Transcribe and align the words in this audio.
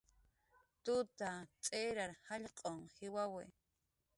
Tuta 0.83 1.29
tz'irar 1.63 2.11
jallq'un 2.27 2.79
jiwawi 2.95 3.45